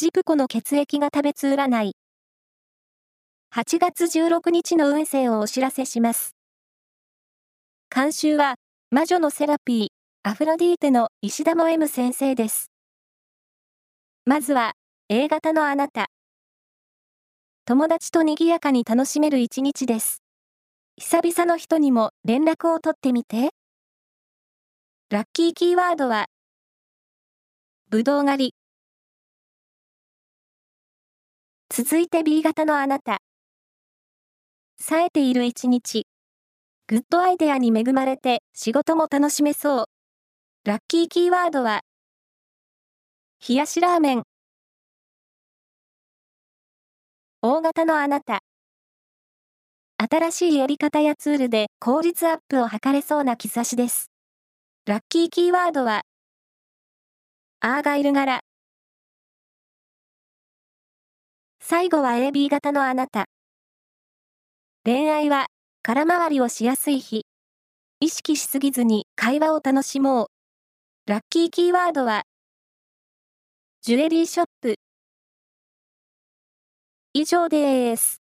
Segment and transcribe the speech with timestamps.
[0.00, 1.92] ジプコの血液が食べつ占い。
[3.54, 6.34] 8月16日の運勢をお知らせします。
[7.94, 8.54] 監修は、
[8.90, 9.88] 魔女のセラピー、
[10.22, 12.70] アフロディーテの石田も M 先生です。
[14.24, 14.72] まずは、
[15.10, 16.06] A 型のあなた。
[17.66, 20.22] 友達と賑やかに楽しめる一日です。
[20.96, 23.50] 久々の人にも連絡を取ってみて。
[25.10, 26.24] ラッキーキーワードは、
[27.90, 28.59] ぶどう狩り。
[31.72, 33.18] 続いて B 型のあなた。
[34.80, 36.08] 冴えている一日。
[36.88, 39.84] グッドアイデアに恵まれて仕事も楽しめそう。
[40.64, 41.82] ラッキーキーワードは、
[43.48, 44.22] 冷やしラーメン。
[47.40, 48.40] 大型のあなた。
[49.96, 54.10] 新しいやり方やツールで効率アップを図れそうな兆しです。
[54.86, 56.02] ラッキーキーワードは、
[57.60, 58.40] アーガイル柄。
[61.70, 63.26] 最後は AB 型のあなた。
[64.84, 65.46] 恋愛は
[65.84, 67.26] 空回りをしやすい日。
[68.00, 70.26] 意識しすぎずに会話を楽しもう。
[71.06, 72.24] ラッキーキーワードは、
[73.82, 74.74] ジュエリーショップ。
[77.12, 78.19] 以上です。